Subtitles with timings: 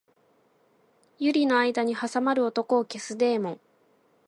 [1.19, 3.59] 百合の間に挟まる男を消すデーモン